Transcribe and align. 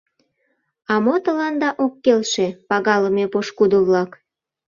—А 0.91 0.93
мо 1.03 1.15
тыланда 1.25 1.69
ок 1.85 1.93
келше, 2.03 2.47
пагалыме 2.69 3.25
пошкудо-влак? 3.33 4.11